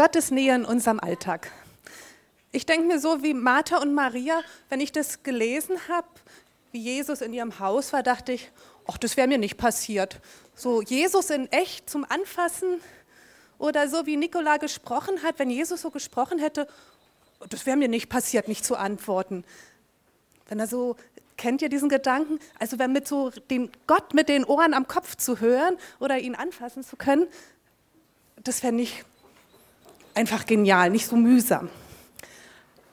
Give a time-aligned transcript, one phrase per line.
[0.00, 1.52] Gottes Nähe in unserem Alltag.
[2.52, 4.40] Ich denke mir so wie Martha und Maria,
[4.70, 6.08] wenn ich das gelesen habe,
[6.72, 8.50] wie Jesus in ihrem Haus war, dachte ich,
[8.86, 10.18] ach, das wäre mir nicht passiert.
[10.54, 12.80] So Jesus in echt zum Anfassen
[13.58, 16.66] oder so wie Nikola gesprochen hat, wenn Jesus so gesprochen hätte,
[17.50, 19.44] das wäre mir nicht passiert, nicht zu antworten.
[20.48, 20.96] Wenn er so,
[21.36, 22.38] kennt ihr diesen Gedanken?
[22.58, 26.36] Also wenn mit so den Gott mit den Ohren am Kopf zu hören oder ihn
[26.36, 27.26] anfassen zu können,
[28.42, 29.04] das wäre nicht
[30.14, 31.68] einfach genial, nicht so mühsam.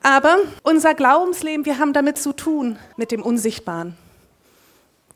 [0.02, 3.96] Aber unser Glaubensleben, wir haben damit zu tun, mit dem Unsichtbaren.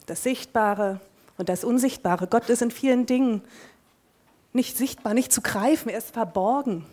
[0.07, 1.01] Das Sichtbare
[1.39, 2.27] und das Unsichtbare.
[2.27, 3.43] Gott ist in vielen Dingen
[4.53, 6.85] nicht sichtbar, nicht zu greifen, er ist verborgen.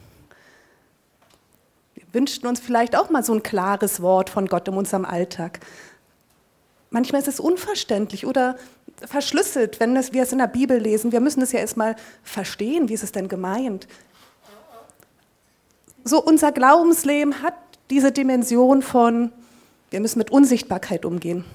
[1.95, 5.59] Wir wünschten uns vielleicht auch mal so ein klares Wort von Gott in unserem Alltag.
[6.89, 8.58] Manchmal ist es unverständlich oder
[9.06, 11.12] verschlüsselt, wenn wir es in der Bibel lesen.
[11.12, 13.88] Wir müssen es ja erstmal verstehen, wie ist es denn gemeint.
[16.03, 17.55] So unser Glaubensleben hat
[17.89, 19.31] diese Dimension von,
[19.89, 21.45] wir müssen mit Unsichtbarkeit umgehen,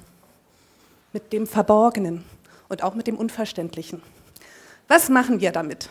[1.12, 2.25] mit dem Verborgenen
[2.69, 4.03] und auch mit dem Unverständlichen.
[4.89, 5.89] Was machen wir damit?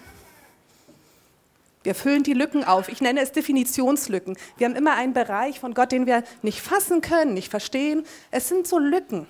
[1.83, 2.87] Wir füllen die Lücken auf.
[2.87, 4.37] Ich nenne es Definitionslücken.
[4.57, 8.05] Wir haben immer einen Bereich von Gott, den wir nicht fassen können, nicht verstehen.
[8.31, 9.27] Es sind so Lücken.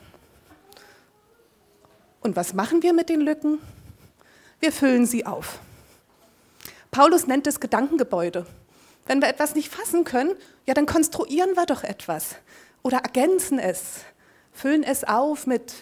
[2.22, 3.60] Und was machen wir mit den Lücken?
[4.60, 5.60] Wir füllen sie auf.
[6.92, 8.46] Paulus nennt es Gedankengebäude.
[9.06, 10.32] Wenn wir etwas nicht fassen können,
[10.66, 12.36] ja, dann konstruieren wir doch etwas
[12.84, 14.02] oder ergänzen es,
[14.52, 15.74] füllen es auf mit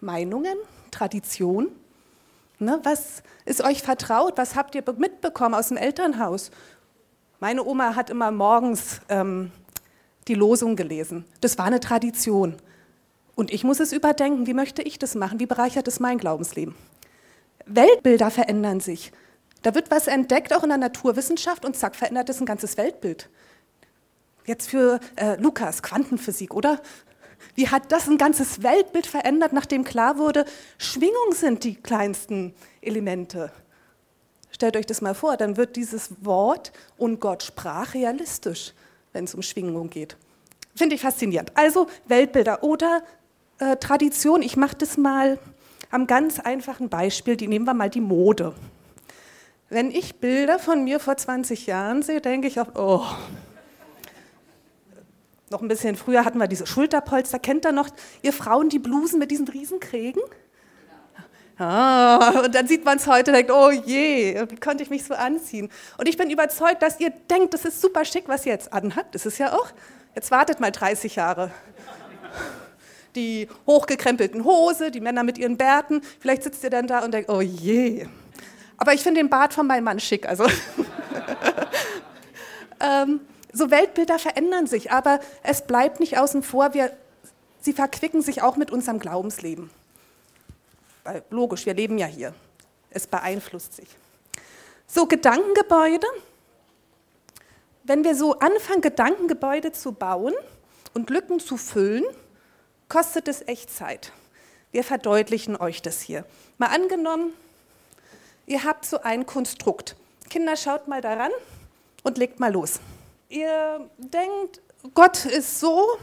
[0.00, 0.56] Meinungen,
[0.90, 1.68] Tradition.
[2.58, 4.38] Ne, was ist euch vertraut?
[4.38, 6.50] Was habt ihr mitbekommen aus dem Elternhaus?
[7.38, 9.52] Meine Oma hat immer morgens ähm,
[10.26, 11.26] die Losung gelesen.
[11.42, 12.56] Das war eine Tradition.
[13.34, 14.46] Und ich muss es überdenken.
[14.46, 15.38] Wie möchte ich das machen?
[15.38, 16.74] Wie bereichert es mein Glaubensleben?
[17.66, 19.12] Weltbilder verändern sich.
[19.66, 23.28] Da wird was entdeckt, auch in der Naturwissenschaft, und zack, verändert es ein ganzes Weltbild.
[24.44, 26.80] Jetzt für äh, Lukas, Quantenphysik, oder?
[27.56, 30.44] Wie hat das ein ganzes Weltbild verändert, nachdem klar wurde,
[30.78, 33.50] Schwingung sind die kleinsten Elemente?
[34.52, 38.72] Stellt euch das mal vor, dann wird dieses Wort und Gott sprach realistisch,
[39.12, 40.16] wenn es um Schwingung geht.
[40.76, 41.50] Finde ich faszinierend.
[41.56, 43.02] Also Weltbilder oder
[43.58, 44.42] äh, Tradition.
[44.42, 45.40] Ich mache das mal
[45.90, 47.36] am ganz einfachen Beispiel.
[47.36, 48.54] Die nehmen wir mal die Mode.
[49.68, 53.04] Wenn ich Bilder von mir vor 20 Jahren sehe, denke ich auch, oh.
[55.50, 57.38] Noch ein bisschen früher hatten wir diese Schulterpolster.
[57.38, 57.88] Kennt ihr noch,
[58.22, 60.22] ihr Frauen, die Blusen mit diesen Riesenkrägen?
[61.58, 65.04] Ah, und dann sieht man es heute und denkt, oh je, wie konnte ich mich
[65.04, 65.70] so anziehen?
[65.96, 69.14] Und ich bin überzeugt, dass ihr denkt, das ist super schick, was ihr jetzt anhabt.
[69.14, 69.68] Das ist ja auch.
[70.14, 71.50] Jetzt wartet mal 30 Jahre.
[73.14, 76.02] Die hochgekrempelten Hose, die Männer mit ihren Bärten.
[76.20, 78.06] Vielleicht sitzt ihr dann da und denkt, oh je,
[78.76, 80.28] aber ich finde den Bart von meinem Mann schick.
[80.28, 80.44] Also.
[82.80, 83.20] ähm,
[83.52, 86.74] so Weltbilder verändern sich, aber es bleibt nicht außen vor.
[86.74, 86.94] Wir,
[87.60, 89.70] sie verquicken sich auch mit unserem Glaubensleben.
[91.04, 92.34] Weil, logisch, wir leben ja hier.
[92.90, 93.88] Es beeinflusst sich.
[94.86, 96.06] So Gedankengebäude.
[97.84, 100.34] Wenn wir so anfangen, Gedankengebäude zu bauen
[100.92, 102.04] und Lücken zu füllen,
[102.88, 104.12] kostet es echt Zeit.
[104.72, 106.24] Wir verdeutlichen euch das hier.
[106.58, 107.32] Mal angenommen,
[108.46, 109.96] Ihr habt so ein Konstrukt.
[110.30, 111.32] Kinder, schaut mal daran
[112.04, 112.78] und legt mal los.
[113.28, 114.60] Ihr denkt,
[114.94, 115.98] Gott ist so,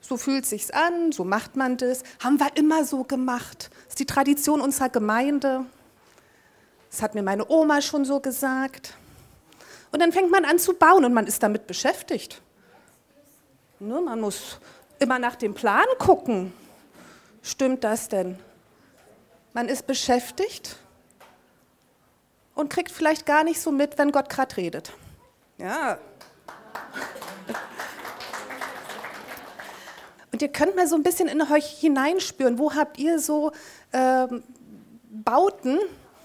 [0.00, 3.70] so fühlt sich's an, so macht man das, haben wir immer so gemacht.
[3.84, 5.66] Das ist die Tradition unserer Gemeinde.
[6.88, 8.94] Das hat mir meine Oma schon so gesagt.
[9.90, 12.40] Und dann fängt man an zu bauen und man ist damit beschäftigt.
[13.80, 14.60] Ne, man muss
[15.00, 16.52] immer nach dem Plan gucken.
[17.42, 18.38] Stimmt das denn?
[19.52, 20.76] Man ist beschäftigt
[22.60, 24.92] und kriegt vielleicht gar nicht so mit, wenn Gott gerade redet.
[25.58, 25.98] Ja.
[30.32, 33.52] Und ihr könnt mal so ein bisschen in euch hineinspüren, wo habt ihr so
[33.92, 34.42] ähm,
[35.10, 35.78] Bauten,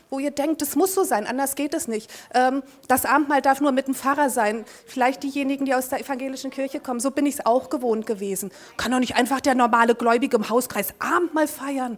[0.10, 2.12] wo ihr denkt, das muss so sein, anders geht es nicht.
[2.33, 4.65] Ähm, das Abendmahl darf nur mit dem Pfarrer sein.
[4.86, 8.51] Vielleicht diejenigen, die aus der evangelischen Kirche kommen, so bin ich es auch gewohnt gewesen.
[8.77, 11.98] Kann doch nicht einfach der normale Gläubige im Hauskreis Abendmahl feiern.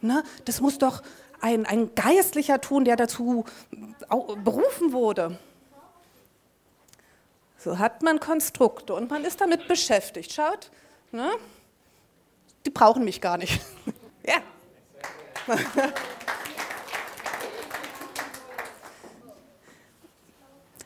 [0.00, 0.22] Ne?
[0.44, 1.02] Das muss doch
[1.42, 3.44] ein, ein Geistlicher tun, der dazu
[4.44, 5.38] berufen wurde.
[7.58, 10.32] So hat man Konstrukte und man ist damit beschäftigt.
[10.32, 10.70] Schaut,
[11.10, 11.30] ne?
[12.64, 13.60] die brauchen mich gar nicht.
[14.26, 14.36] ja.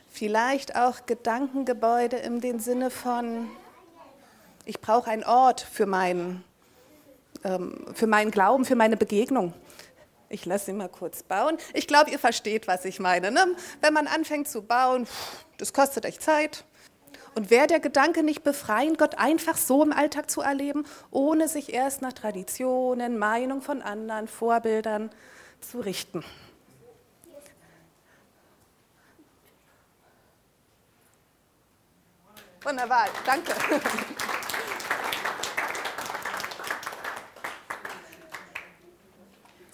[0.09, 3.49] Vielleicht auch Gedankengebäude im Sinne von,
[4.65, 6.43] ich brauche einen Ort für meinen,
[7.43, 9.53] ähm, für meinen Glauben, für meine Begegnung.
[10.29, 11.57] Ich lasse ihn mal kurz bauen.
[11.73, 13.31] Ich glaube, ihr versteht, was ich meine.
[13.31, 13.55] Ne?
[13.81, 15.07] Wenn man anfängt zu bauen,
[15.57, 16.65] das kostet echt Zeit.
[17.33, 21.71] Und wäre der Gedanke nicht befreiend, Gott einfach so im Alltag zu erleben, ohne sich
[21.71, 25.11] erst nach Traditionen, Meinung von anderen, Vorbildern
[25.61, 26.25] zu richten?
[32.63, 33.53] Wunderbar, danke.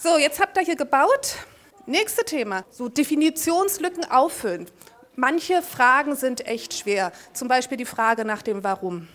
[0.03, 1.37] So, jetzt habt ihr hier gebaut.
[1.85, 4.69] Nächste Thema, so Definitionslücken auffüllen.
[5.15, 9.07] Manche Fragen sind echt schwer, zum Beispiel die Frage nach dem Warum.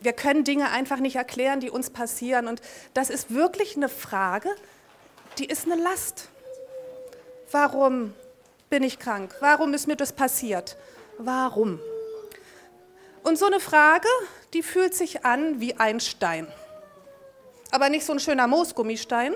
[0.00, 2.48] Wir können Dinge einfach nicht erklären, die uns passieren.
[2.48, 2.60] Und
[2.92, 4.50] das ist wirklich eine Frage,
[5.38, 6.28] die ist eine Last.
[7.50, 8.12] Warum
[8.68, 9.34] bin ich krank?
[9.40, 10.76] Warum ist mir das passiert?
[11.16, 11.80] Warum?
[13.22, 14.08] Und so eine Frage,
[14.52, 16.46] die fühlt sich an wie ein Stein.
[17.70, 19.34] Aber nicht so ein schöner Moosgummistein.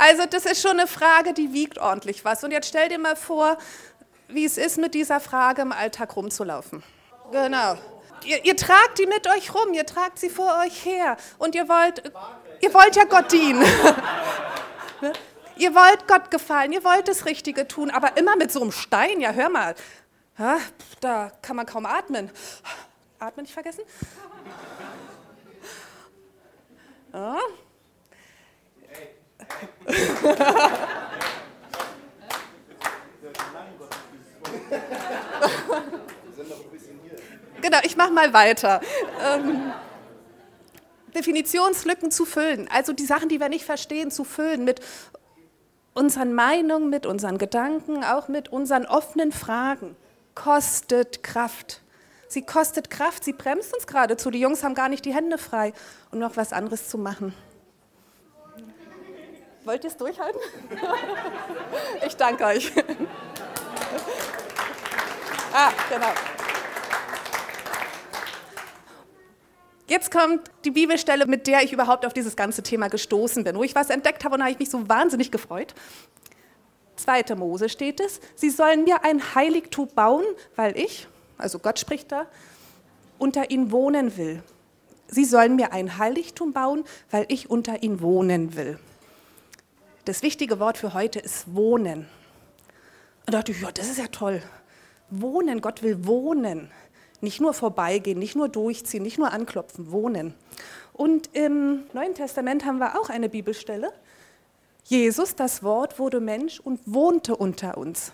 [0.00, 2.42] Also das ist schon eine Frage, die wiegt ordentlich was.
[2.42, 3.58] Und jetzt stell dir mal vor,
[4.28, 6.82] wie es ist, mit dieser Frage im Alltag rumzulaufen.
[7.30, 7.76] Genau.
[8.24, 11.68] Ihr, ihr, tragt die mit euch rum, ihr tragt sie vor euch her und ihr
[11.68, 12.02] wollt,
[12.60, 13.62] ihr wollt ja Gott dienen.
[15.56, 19.20] ihr wollt Gott gefallen, ihr wollt das Richtige tun, aber immer mit so einem Stein,
[19.20, 19.74] ja hör mal,
[21.00, 22.30] da kann man kaum atmen.
[23.18, 23.84] Atmen nicht vergessen?
[27.12, 27.36] Ja.
[37.60, 38.80] Genau, ich mache mal weiter.
[39.22, 39.72] Ähm,
[41.14, 44.80] Definitionslücken zu füllen, also die Sachen, die wir nicht verstehen, zu füllen mit
[45.94, 49.96] unseren Meinungen, mit unseren Gedanken, auch mit unseren offenen Fragen,
[50.34, 51.82] kostet Kraft.
[52.28, 54.30] Sie kostet Kraft, sie bremst uns geradezu.
[54.30, 55.72] Die Jungs haben gar nicht die Hände frei,
[56.12, 57.34] um noch was anderes zu machen.
[59.64, 60.40] Wollt ihr es durchhalten?
[62.06, 62.72] Ich danke euch.
[65.52, 66.06] Ah, genau.
[69.88, 73.64] Jetzt kommt die Bibelstelle, mit der ich überhaupt auf dieses ganze Thema gestoßen bin, wo
[73.64, 75.74] ich was entdeckt habe und da habe ich mich so wahnsinnig gefreut.
[76.94, 80.24] Zweite Mose steht es, sie sollen mir ein Heiligtum bauen,
[80.54, 82.26] weil ich, also Gott spricht da,
[83.18, 84.44] unter ihnen wohnen will.
[85.08, 88.78] Sie sollen mir ein Heiligtum bauen, weil ich unter ihnen wohnen will.
[90.04, 92.00] Das wichtige Wort für heute ist wohnen.
[93.26, 94.42] Und da dachte ich, ja, das ist ja toll.
[95.10, 96.70] Wohnen, Gott will wohnen.
[97.20, 100.34] Nicht nur vorbeigehen, nicht nur durchziehen, nicht nur anklopfen, wohnen.
[100.94, 103.92] Und im Neuen Testament haben wir auch eine Bibelstelle.
[104.84, 108.12] Jesus, das Wort, wurde Mensch und wohnte unter uns.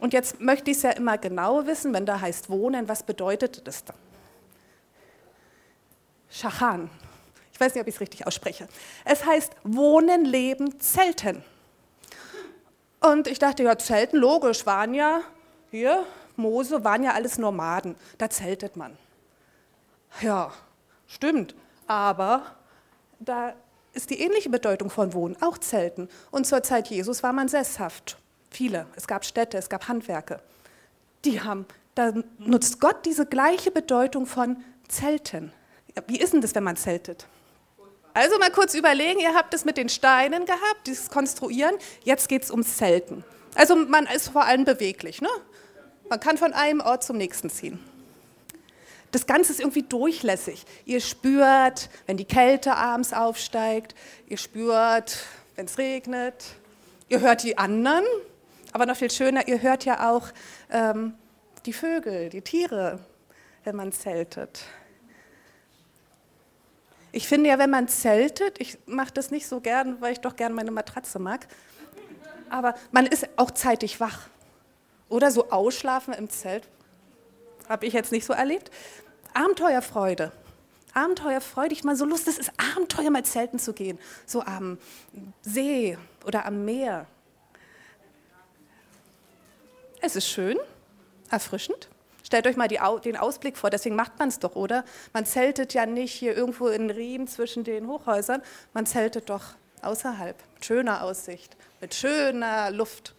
[0.00, 3.66] Und jetzt möchte ich es ja immer genau wissen, wenn da heißt wohnen, was bedeutet
[3.66, 3.96] das dann?
[6.28, 6.90] Schachan.
[7.56, 8.68] Ich weiß nicht, ob ich es richtig ausspreche.
[9.06, 11.42] Es heißt wohnen, leben, zelten.
[13.00, 15.22] Und ich dachte, ja, zelten, logisch, waren ja
[15.70, 16.04] hier,
[16.36, 18.98] Mose, waren ja alles Nomaden, da zeltet man.
[20.20, 20.52] Ja,
[21.06, 21.54] stimmt,
[21.86, 22.42] aber
[23.20, 23.54] da
[23.94, 26.10] ist die ähnliche Bedeutung von Wohnen, auch Zelten.
[26.30, 28.18] Und zur Zeit Jesus war man sesshaft.
[28.50, 28.84] Viele.
[28.96, 30.40] Es gab Städte, es gab Handwerke.
[31.24, 31.64] Die haben,
[31.94, 35.54] da nutzt Gott diese gleiche Bedeutung von Zelten.
[36.06, 37.26] Wie ist denn das, wenn man zeltet?
[38.16, 42.44] Also mal kurz überlegen, ihr habt es mit den Steinen gehabt, dieses Konstruieren, jetzt geht
[42.44, 43.24] es ums Zelten.
[43.54, 45.20] Also man ist vor allem beweglich.
[45.20, 45.28] Ne?
[46.08, 47.78] Man kann von einem Ort zum nächsten ziehen.
[49.10, 50.64] Das Ganze ist irgendwie durchlässig.
[50.86, 53.94] Ihr spürt, wenn die Kälte abends aufsteigt,
[54.28, 55.18] ihr spürt,
[55.56, 56.42] wenn es regnet,
[57.10, 58.06] ihr hört die anderen,
[58.72, 60.28] aber noch viel schöner, ihr hört ja auch
[60.70, 61.12] ähm,
[61.66, 62.98] die Vögel, die Tiere,
[63.64, 64.64] wenn man zeltet.
[67.16, 70.36] Ich finde ja, wenn man zeltet, ich mache das nicht so gern, weil ich doch
[70.36, 71.46] gern meine Matratze mag,
[72.50, 74.28] aber man ist auch zeitig wach.
[75.08, 76.68] Oder so ausschlafen im Zelt.
[77.70, 78.70] Habe ich jetzt nicht so erlebt.
[79.32, 80.30] Abenteuerfreude.
[80.92, 81.72] Abenteuerfreude.
[81.72, 83.98] Ich mal so Lust, es ist Abenteuer, mal zelten zu gehen.
[84.26, 84.76] So am
[85.40, 85.96] See
[86.26, 87.06] oder am Meer.
[90.02, 90.58] Es ist schön,
[91.30, 91.88] erfrischend.
[92.26, 94.84] Stellt euch mal die, den Ausblick vor, deswegen macht man es doch, oder?
[95.12, 98.42] Man zeltet ja nicht hier irgendwo in Riem zwischen den Hochhäusern,
[98.74, 99.44] man zeltet doch
[99.82, 103.14] außerhalb, mit schöner Aussicht, mit schöner Luft.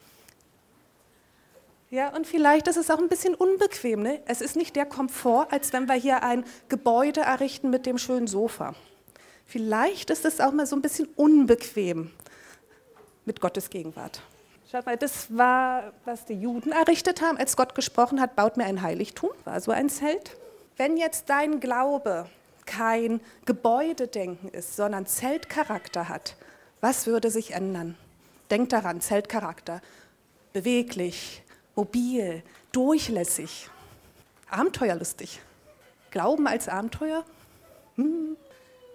[1.89, 4.01] Ja, und vielleicht ist es auch ein bisschen unbequem.
[4.01, 4.19] Ne?
[4.25, 8.27] Es ist nicht der Komfort, als wenn wir hier ein Gebäude errichten mit dem schönen
[8.27, 8.75] Sofa.
[9.45, 12.11] Vielleicht ist es auch mal so ein bisschen unbequem
[13.23, 14.19] mit Gottes Gegenwart.
[14.69, 18.65] Schaut mal, das war, was die Juden errichtet haben, als Gott gesprochen hat, baut mir
[18.65, 20.35] ein Heiligtum, war so ein Zelt.
[20.75, 22.29] Wenn jetzt dein Glaube
[22.65, 26.35] kein Gebäudedenken ist, sondern Zeltcharakter hat,
[26.81, 27.95] was würde sich ändern?
[28.51, 29.81] Denkt daran, Zeltcharakter.
[30.51, 31.43] Beweglich,
[31.73, 32.43] mobil,
[32.73, 33.69] durchlässig,
[34.49, 35.39] abenteuerlustig.
[36.11, 37.23] Glauben als Abenteuer?
[37.95, 38.35] Hm,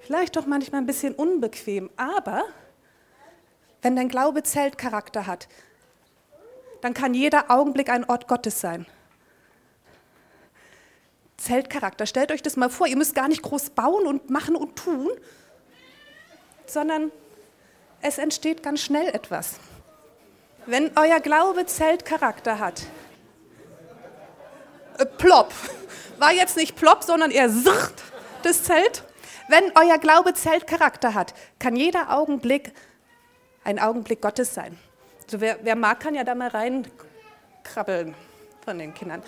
[0.02, 2.45] vielleicht doch manchmal ein bisschen unbequem, aber
[3.83, 5.49] wenn dein Glaube Zeltcharakter hat,
[6.81, 8.87] dann kann jeder Augenblick ein Ort Gottes sein.
[11.37, 14.77] Zeltcharakter, stellt euch das mal vor, ihr müsst gar nicht groß bauen und machen und
[14.77, 15.11] tun,
[16.67, 17.11] sondern
[18.01, 19.55] es entsteht ganz schnell etwas.
[20.67, 22.83] Wenn euer Glaube Zeltcharakter hat,
[24.99, 25.53] äh, plopp,
[26.19, 27.95] war jetzt nicht plopp, sondern eher zrt,
[28.45, 29.03] das Zelt.
[29.49, 32.73] Wenn euer Glaube Zeltcharakter hat, kann jeder Augenblick
[33.64, 34.78] ein Augenblick Gottes sein.
[35.25, 38.14] Also wer, wer mag, kann ja da mal reinkrabbeln
[38.64, 39.23] von den Kindern.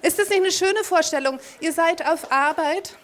[0.00, 1.38] Ist das nicht eine schöne Vorstellung?
[1.60, 2.96] Ihr seid auf Arbeit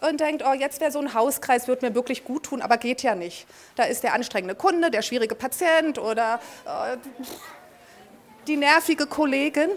[0.00, 3.02] und denkt, oh, jetzt wäre so ein Hauskreis, wird mir wirklich gut tun, aber geht
[3.02, 3.46] ja nicht.
[3.76, 6.96] Da ist der anstrengende Kunde, der schwierige Patient oder äh,
[8.46, 9.70] die nervige Kollegin.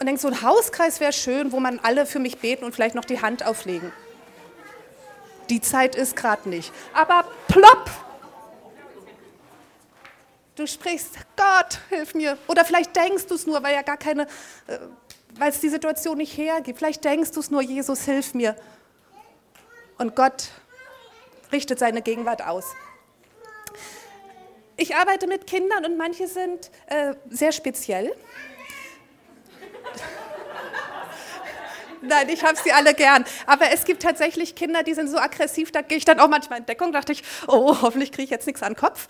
[0.00, 2.94] Und denkt, so ein Hauskreis wäre schön, wo man alle für mich beten und vielleicht
[2.94, 3.92] noch die Hand auflegen.
[5.50, 6.72] Die Zeit ist gerade nicht.
[6.94, 7.90] Aber plopp!
[10.56, 12.38] Du sprichst, Gott, hilf mir.
[12.46, 14.22] Oder vielleicht denkst du es nur, weil ja gar keine,
[14.66, 14.78] äh,
[15.34, 16.78] weil es die Situation nicht hergibt.
[16.78, 18.56] Vielleicht denkst du es nur, Jesus, hilf mir.
[19.98, 20.48] Und Gott
[21.52, 22.64] richtet seine Gegenwart aus.
[24.78, 28.14] Ich arbeite mit Kindern und manche sind äh, sehr speziell.
[32.02, 33.24] Nein, ich habe sie alle gern.
[33.46, 36.60] Aber es gibt tatsächlich Kinder, die sind so aggressiv, da gehe ich dann auch manchmal
[36.60, 39.08] in Deckung, dachte ich, oh, hoffentlich kriege ich jetzt nichts an den Kopf.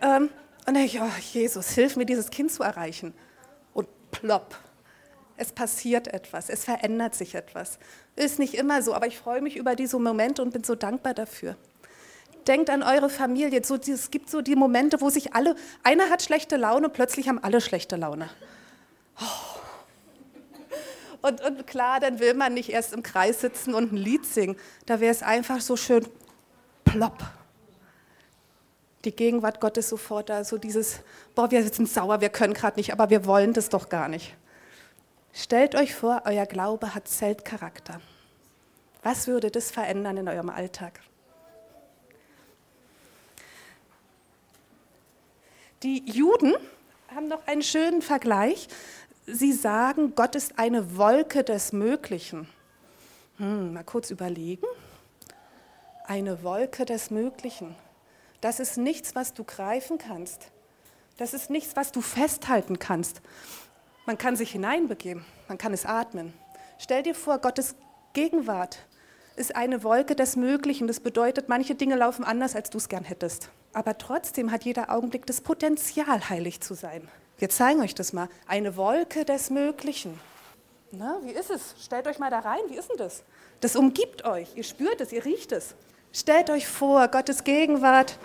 [0.00, 0.30] Ähm,
[0.66, 3.14] und dann ich, oh, Jesus, hilf mir, dieses Kind zu erreichen.
[3.72, 4.56] Und plopp,
[5.36, 7.78] es passiert etwas, es verändert sich etwas.
[8.14, 11.14] Ist nicht immer so, aber ich freue mich über diese Momente und bin so dankbar
[11.14, 11.56] dafür.
[12.46, 13.62] Denkt an eure Familie.
[13.64, 17.38] So, es gibt so die Momente, wo sich alle, einer hat schlechte Laune, plötzlich haben
[17.42, 18.30] alle schlechte Laune.
[19.20, 19.49] Oh.
[21.22, 24.56] Und, und klar, dann will man nicht erst im Kreis sitzen und ein Lied singen.
[24.86, 26.06] Da wäre es einfach so schön
[26.84, 27.22] plopp.
[29.04, 31.00] Die Gegenwart Gottes sofort da, so dieses,
[31.34, 34.36] boah, wir sitzen sauer, wir können gerade nicht, aber wir wollen das doch gar nicht.
[35.32, 38.00] Stellt euch vor, euer Glaube hat Zeltcharakter.
[39.02, 41.00] Was würde das verändern in eurem Alltag?
[45.82, 46.54] Die Juden
[47.14, 48.68] haben noch einen schönen Vergleich
[49.32, 52.48] sie sagen, Gott ist eine Wolke des Möglichen.
[53.36, 54.66] Hm, mal kurz überlegen.
[56.06, 57.74] Eine Wolke des Möglichen.
[58.40, 60.48] Das ist nichts, was du greifen kannst.
[61.16, 63.20] Das ist nichts, was du festhalten kannst.
[64.06, 66.32] Man kann sich hineinbegeben, man kann es atmen.
[66.78, 67.74] Stell dir vor, Gottes
[68.14, 68.78] Gegenwart
[69.36, 70.86] ist eine Wolke des Möglichen.
[70.86, 73.50] Das bedeutet, manche Dinge laufen anders, als du es gern hättest.
[73.72, 77.06] Aber trotzdem hat jeder Augenblick das Potenzial, heilig zu sein.
[77.40, 78.28] Wir zeigen euch das mal.
[78.46, 80.20] Eine Wolke des Möglichen.
[80.92, 81.74] Na, wie ist es?
[81.82, 82.60] Stellt euch mal da rein.
[82.68, 83.22] Wie ist denn das?
[83.62, 84.48] Das umgibt euch.
[84.56, 85.74] Ihr spürt es, ihr riecht es.
[86.12, 88.18] Stellt euch vor, Gottes Gegenwart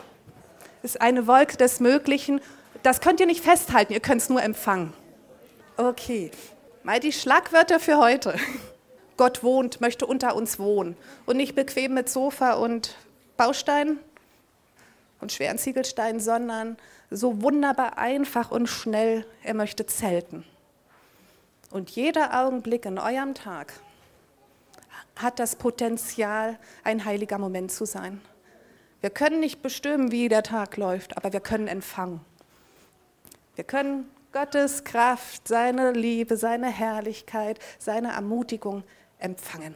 [0.84, 2.42] ist eine Wolke des Möglichen.
[2.84, 4.94] Das könnt ihr nicht festhalten, ihr könnt es nur empfangen.
[5.78, 6.32] Okay,
[6.84, 8.36] mal die Schlagwörter für heute.
[9.18, 12.98] Gott wohnt, möchte unter uns wohnen und nicht bequem mit Sofa und
[13.38, 13.98] Bausteinen
[15.22, 16.76] und schweren Ziegelsteinen, sondern
[17.10, 20.46] so wunderbar einfach und schnell, er möchte zelten.
[21.72, 23.74] Und jeder Augenblick in eurem Tag
[25.16, 28.22] hat das Potenzial, ein heiliger Moment zu sein.
[29.02, 32.22] Wir können nicht bestimmen, wie der Tag läuft, aber wir können empfangen.
[33.56, 38.84] Wir können Gottes Kraft, seine Liebe, seine Herrlichkeit, seine Ermutigung
[39.20, 39.76] empfangen.